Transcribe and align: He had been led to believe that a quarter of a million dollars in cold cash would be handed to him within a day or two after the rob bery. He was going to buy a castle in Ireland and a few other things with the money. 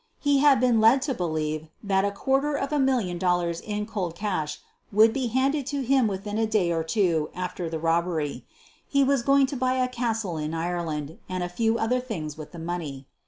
He 0.19 0.39
had 0.39 0.59
been 0.59 0.81
led 0.81 1.03
to 1.03 1.13
believe 1.13 1.67
that 1.83 2.03
a 2.03 2.09
quarter 2.11 2.55
of 2.55 2.73
a 2.73 2.79
million 2.79 3.19
dollars 3.19 3.59
in 3.61 3.85
cold 3.85 4.15
cash 4.15 4.59
would 4.91 5.13
be 5.13 5.27
handed 5.27 5.67
to 5.67 5.81
him 5.81 6.07
within 6.07 6.39
a 6.39 6.47
day 6.47 6.71
or 6.71 6.83
two 6.83 7.29
after 7.35 7.69
the 7.69 7.77
rob 7.77 8.05
bery. 8.05 8.41
He 8.87 9.03
was 9.03 9.21
going 9.21 9.45
to 9.45 9.55
buy 9.55 9.75
a 9.75 9.87
castle 9.87 10.37
in 10.37 10.55
Ireland 10.55 11.19
and 11.29 11.43
a 11.43 11.49
few 11.49 11.77
other 11.77 11.99
things 11.99 12.35
with 12.35 12.51
the 12.51 12.57
money. 12.57 13.05